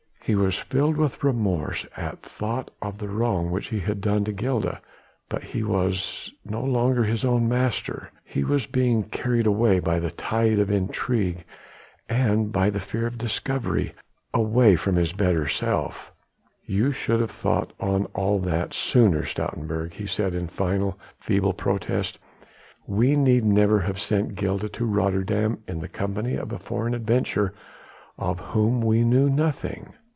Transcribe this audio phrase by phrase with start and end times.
[0.23, 4.31] He was filled with remorse at thought of the wrong which he had done to
[4.31, 4.79] Gilda,
[5.27, 8.11] but he was no longer his own master.
[8.23, 11.43] He was being carried away by the tide of intrigue
[12.07, 13.95] and by the fear of discovery,
[14.31, 16.13] away from his better self.
[16.65, 22.19] "You should have thought on all that sooner, Stoutenburg," he said in final, feeble protest,
[22.85, 27.53] "we need never have sent Gilda to Rotterdam in the company of a foreign adventurer
[28.19, 29.93] of whom we knew nothing."